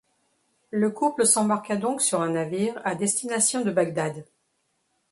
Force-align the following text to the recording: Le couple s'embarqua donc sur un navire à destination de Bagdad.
Le 0.71 0.89
couple 0.89 1.27
s'embarqua 1.27 1.75
donc 1.75 2.01
sur 2.01 2.21
un 2.23 2.29
navire 2.31 2.81
à 2.83 2.95
destination 2.95 3.61
de 3.61 3.69
Bagdad. 3.69 4.25